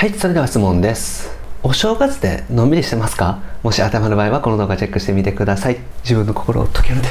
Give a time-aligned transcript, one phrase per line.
[0.00, 1.30] はいそれでは質問です。
[1.62, 3.42] お正月でのんびりしてますか？
[3.62, 5.76] もし頭の場合はこの動画チェックしてみてください。
[6.04, 7.02] 自分の心を解ける。
[7.02, 7.08] で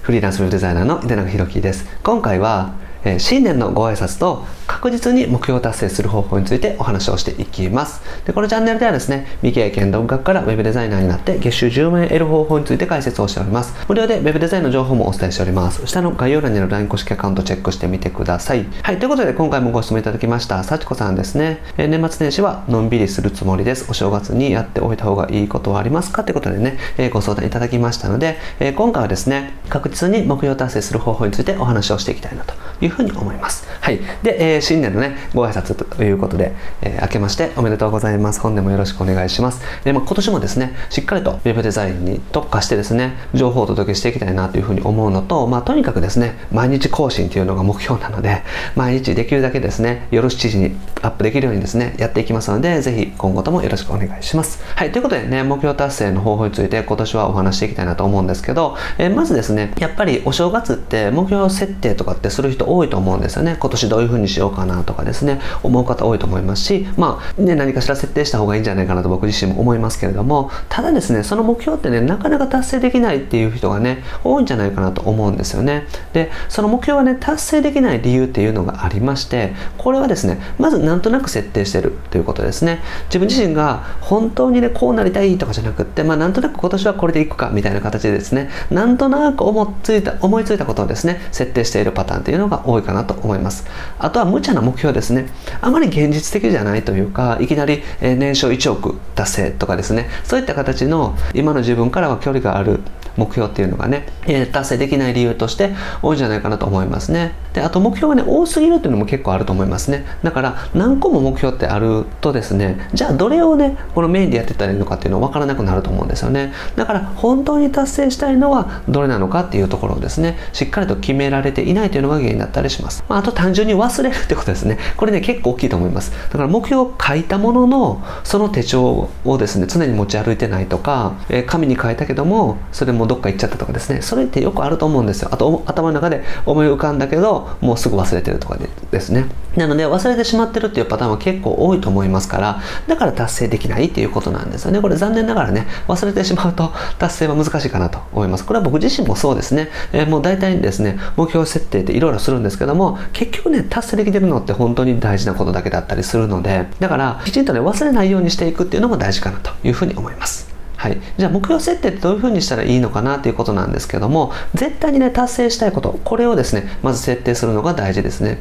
[0.00, 1.84] フリーランスウェブデザイナーの井永宏樹です。
[2.02, 8.02] 今回はえ新年のご挨拶と確実に目標を達成する方法についてお話をしていきます。
[8.26, 13.74] でこのチャンネルではですね未経験独学から Web デザイナーになって月収10万円得る方法について解説をしております。
[13.88, 15.86] 無料で Web デザインの情報もお伝えしております。
[15.86, 18.66] 下の概要欄にある LINE 公式アカウントチェックしてみてください。
[18.82, 23.86] はいということで今回もご質問いただきました幸子さんですね、え年末年始はのんびりするつもりです。
[23.88, 26.24] お正月にやっておいた方がいいことはありますか？
[26.24, 33.66] ということでね、えご相談いただきましたので、え今回はですね確実に目標達成する方法についてお話をしていきたいなというふうに思います。
[33.80, 34.00] はい。
[34.22, 38.40] で、えー、新年のね、ご挨拶ということで、えー、明けましておめでとうございます。
[38.40, 39.62] 本年もよろしくお願いします。
[39.84, 48.42] で、まあ、今年もですね、しっかりと Web デザインに特化してですね、情報をお届けしていきたいなというふうに思うのと、まあ、とにかくですね、毎日更新というのが目標なので、
[48.74, 54.62] 毎日できるだけですね、夜7時にアップできるようにですね、やっていきますので、ぜひ今後ともよろしくお願いします。
[54.74, 54.92] はい。
[54.92, 63.56] ということでね、目標達成の方法について今年はお話していきたいなと思うんですけど、えー、まずですね、やっぱりお正月って目標設定とかってする人多いと思うんですよね。
[63.58, 75.86] 今年どういうふうにしようかなとかですね思う方多いと思いますしまあね何かしら設定した方がいいんじゃないかなと僕自身も思いますけれどもただですねその目標ってねなかなか達成できないっていう人がね多いんじゃないかなと思うんですよね。
[76.12, 82.80] でその目標がね達成できない理由っていうのがありましてこれはですねまずなんとなく設定してるということですね。
[83.06, 93.66] 自分自身が本当にねこうなりたいとかじゃなくってまあなんとなく今年はこれでいくかみたいな形でですねなんとなく思いついた思いついたことをですね設定しているパターンっていうのが多いかなと思います。
[93.98, 95.28] あとは無茶な目標ですね
[95.60, 102.80] あまり現実的じゃないというかいきなり年商1億達成とかですねそういった形の今の自分からは距離がある
[103.16, 105.70] 目標っていうのがね、え達成できない理由として
[106.02, 107.32] 多いんじゃないかなと思いますね。
[107.52, 110.04] で、あと目標がね、多すぎるっていうのも結構あると思いますね。
[110.22, 116.52] だから何個も目標ってあるとですね、じゃあどれをね、このメインでやってたらいいのかっていうのは分からなくなると思うんですよね。
[116.76, 123.04] だから本当に達成したいのはどれなのかっていうところをですね、しっかりと決められていないというのが原因だったりします。
[123.08, 124.78] まあ、あと単純に忘れるってことですね。
[124.96, 126.12] これね、結構大きいと思います。
[126.30, 134.02] だから目標を書いたものの、その手帳をですね、常に持ち歩いてないとか、えー、紙に書いたけども、それもどっか行っちゃったとかですね。
[134.02, 135.28] それってよくあると思うんですよ。
[135.32, 139.26] あと頭の中で思い浮かんだけどもうすぐ忘れてるとかでですね。
[139.56, 144.80] なので忘れてしまってるっていうパターンは結構多いと思いますからだから達成できないっていうことなんですよね。
[144.80, 148.44] これ残念ながらね忘れてしまうと達成は難しいかなと思います。
[148.44, 160.53] これは僕自身もそうですね、えー、もう大体ですね目標設定っていろいろするんですけども結局ね達成できてるのって本当に大事なことだけだったりするのでだからきちんとね忘れないようにしていくっていうのも大事かなというふうに思います。
[160.84, 168.36] はい、じゃあ目標設定ってどういうふうにしたらいいのかなということなんですけども絶対にね達成したいことこれをですねまず設定するのが大事ですね。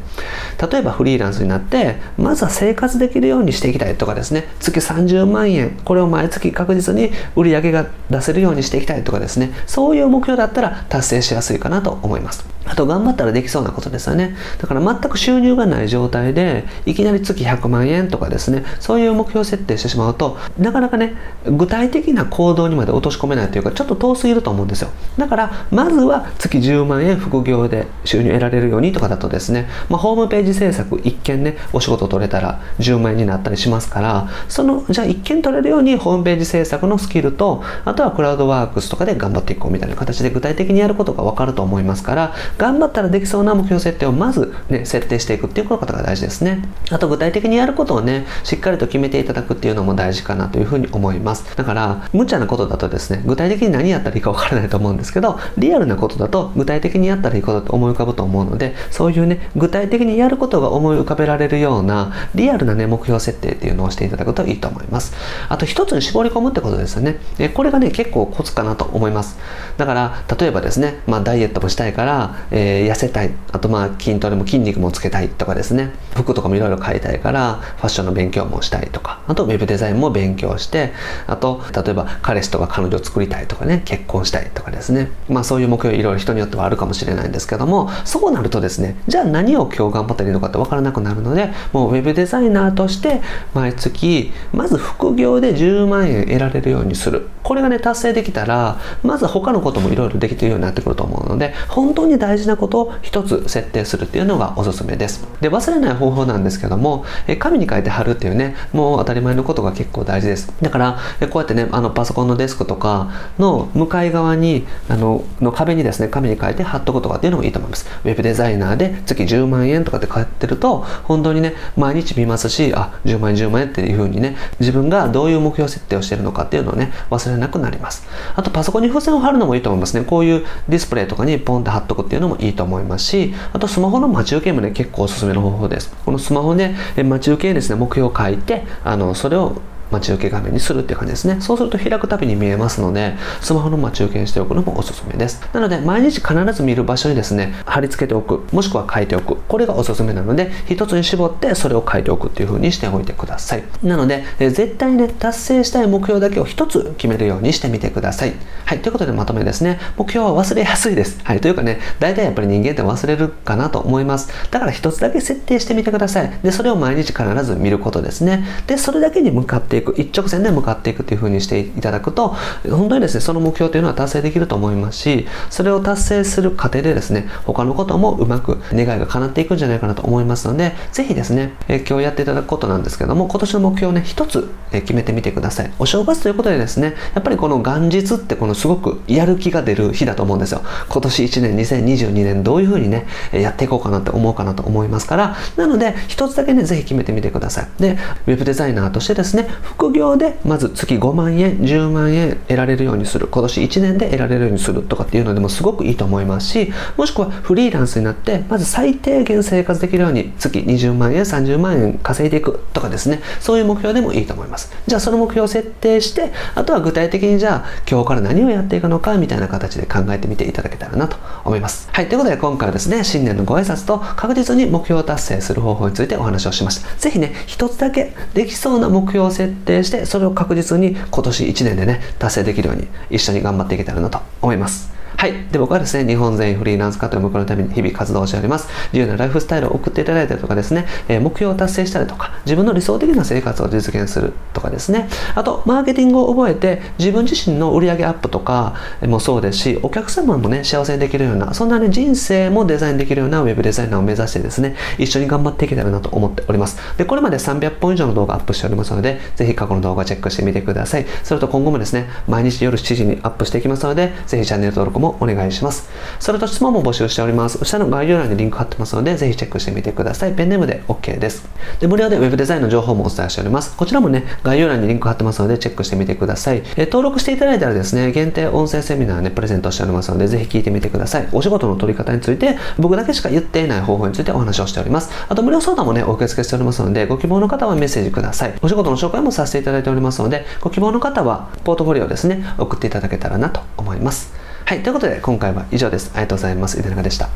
[0.70, 12.46] 例えばフリーランスになってまずは生活できるようにしていきたいとかですね月30万円これを毎月確実に売り上げが出せるようにしていきたいとかですねそういう目標だったら達成しやすいかなと思います。
[12.66, 14.36] あと頑張ったらできそうなことですよね。
[14.59, 21.14] だから全く収入がない状態でいきなり月100万円とかですねそういう目標設定してしまうとなかなかね
[21.46, 24.90] 具体的な行動にまで落とし込めないというかちょっと遠すぎると思うんですよ。
[25.20, 46.64] だからまずは月10万円副業で収入得られるようにとかだとですね、まあ、ホームページ制作一件ねお仕事取れたら10万円になったりしますからそのじゃあ一件取れるようにホームページ制作のスキルとあとはクラウドワークスとかで頑張っていこうみたいな形で具体的にやることが分かると思いますから頑張ったらできそうな目標設定をまずね設定していくっていうことが大事ですね。
[46.90, 51.56] あと具体的にやることをねしっかりと決めていただくっていうのも大事かなというふうに思います。
[51.56, 65.13] だから無茶なことだとですね具体的に何やったらいいか分からないと思うんですけどリアルなことだと具体的にやったらいいことって思い浮かぶと思うのでそういうね具体的にやることが思い浮かべられるようなリアルなね目標設定っていうのをしていただくといいと思います。
[65.50, 67.17] あと一つに絞り込むってことですよね。
[67.39, 69.38] えこれがね結構コツかなと思います。
[69.78, 73.31] だから例えばですね、まあ、ダイエットもしたいから、えー、痩せたい。
[73.51, 75.91] あとまあ筋トレも筋肉もつけたいとかですね。
[76.16, 79.22] 服とかもいろいろ買いたいからファッションの勉強もしたいとか。
[79.28, 80.93] あとウェブデザインも勉強して。
[81.28, 85.09] あと例えば彼氏とか彼女を作りたいとかね結婚したいとかですね。
[85.29, 93.22] まあそういう目標いろいろ人によってはあるかもしれないんですけどもそうなるとですねじゃあ何を今日頑張ったらいいのかって分からなくなるのでもうウェブデザイナーとして
[93.53, 97.28] 毎月まず副業で10万円得られるようにする。
[97.43, 105.28] これがね達成できたらまず他のこともいろいろできてるようになってくると思うので本当に大事なことを一つ設定するっていうのがおすすめです。
[105.41, 110.51] で忘れない方法なんですけどもえ紙に書いて貼るっていうねもう当たり前のことが結構大事です。
[110.61, 117.87] だからえこうやってねあのパソコンのデスクとかの向かい側にあのの壁にですね紙に書いて貼っとくとかっていうのもいいと思います。
[118.03, 128.08] ウェブデザイナーで月10万円とかって書いてると本当にね毎日見ますしあ10万円10万円っていう風にね自分がどういう目標設定をしてるのかっていうのをね忘れなくなります。
[128.35, 130.03] あとパソコンに付箋を貼るのもいいと思いますね。
[130.06, 135.94] こういうディスプレイとかにポンって貼っとくっていうのもいいと思いますしあとスマホの待ち受けもね結構おすすめの方法です。
[136.06, 139.62] このスマホで待ち受けにですね目標を書いてあのそれを
[139.93, 141.40] 待ち受け画面にするっていう感じですね。
[141.40, 145.41] そうすると開くたびに見えますので、スマホの待ち受けにしておくのもおすすめです。
[145.53, 149.35] なので、毎日必ず見る場所にですね、貼り付けておく、もしくは書いておく。
[149.47, 153.63] これがおすすめなので、一つに絞ってそれを書いておくっていう風にしておいてください。
[153.84, 158.34] なので、え絶対にね、達成したい目標だけを一つ決めるようにしてみてください。
[158.66, 159.79] はい、ということでまとめですね。
[159.97, 161.19] 目標は忘れやすいです。
[161.23, 164.29] はい、というかね、大体やっぱり人間って忘れるかなと思います。
[164.51, 166.40] だから一つだけ設定してみてください。
[166.43, 168.45] で、それを毎日必ず見ることですね。
[168.67, 169.83] で、それだけに向かっていく。
[169.97, 172.35] 一直線で向かっていくというふうにしていただくと
[172.70, 185.74] 本当にですねその目標というのは達成できると思いますしそれを達成する過程でですね他のこともうまく願いが叶っていくんじゃないかなと思いますのでぜひですね、え今日やっていただくことなんですけども今年の目標をね一つ、え決めてみてください。
[185.80, 190.62] お正月ということでですねやっぱりこの元日ってこのすごくやる気が出る日だと思うんですよ。
[190.90, 195.36] 今年1年2022年どういうふうにねやっていこうかなって思うかなと思いますから。
[195.58, 197.68] なので一つだけねぜひ決めてみてください。
[197.79, 197.97] で
[198.28, 203.28] ウェブデザイナーとしてですね副業でまず月5万円10万円得られるようにする。
[203.28, 213.22] 今年1年で得られるようにするとかっていうのでもすごくいいと思いますしもしくはフリーランスになってまず最低限生活できるように月20万円30万円稼いでいくとかですね。
[213.40, 214.72] そういう目標でもいいと思います。
[214.88, 221.90] じゃあその目標を設定してあとは具体的にじゃあ今日から何をやっていくのかみたいな形で考えてみていただけたらなと思います。
[221.92, 226.96] はいということで今回はですね新年のご挨拶と確実に目標を達成する方法についてお話をしました。
[226.98, 229.53] ぜひね一つだけできそうな目標を設定
[229.84, 234.91] してそれを確実に今年1年でね達成できるように一緒に頑張っていけたらなと思います。
[235.23, 235.47] はい。
[235.53, 238.67] で、僕はですね、日本全員フリーランス化という目標のために日々活動しております。
[238.91, 256.77] 自由なライフスタイルを送っていただいたりとかですね、え、目標を達成したりとか、自分の理想的な生活を実現するとかですね、あと、マーケティングを覚えて、自分自身の売上アップとかもそうですし、お客様もね、幸せにできるような、そんなね、人生もデザインできるようなウェブデザイナーを目指してですね、一緒に頑張っていけたらなと思っております。
[256.98, 261.05] で、これまで300本以上の動画アップしておりますので、ぜひ過去の動画チェックしてみてください。
[261.24, 265.89] それと今後もですね、毎日夜7時にアップしていきますので、ぜひチャンネル登録もお願いします。
[266.20, 267.63] それと質問も募集しております。
[267.63, 270.34] 下の概要欄にリンク貼ってますので、ぜひチェックしてみてください。
[270.34, 271.48] ペンネームで OK です。
[271.80, 273.75] で、無料で Web デザインの情報もお伝えしております。
[273.75, 276.63] こちらもね、概要欄にリンク貼ってますので、チェックしてみてください。
[276.75, 281.27] え登録していただいたらですね、限定音声セミナーね、プレゼントしておりますので、ぜひ聞いてみてください。
[281.32, 285.10] お仕事の取り方について、僕だけしか言っていない方法についてお話をしております。
[285.27, 288.54] あと、無料相談もね、お受け付けしておりますので、ご希望の方はメッセージください。
[288.62, 294.42] お仕事の紹介もさせていただいておりますので、ご希望の方は、ポートフォリオですね、送っていただけたらなと思います。
[294.65, 296.12] はい、ということで今回は以上です。
[296.13, 296.80] ありがとうございます。
[296.80, 297.30] 井出中でした。